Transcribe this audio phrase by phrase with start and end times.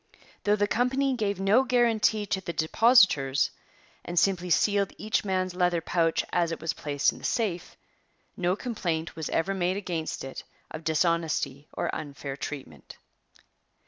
[0.45, 3.51] Though the company gave no guarantee to the depositors
[4.03, 7.77] and simply sealed each man's leather pouch as it was placed in the safe,
[8.35, 12.97] no complaint was ever made against it of dishonesty or unfair treatment.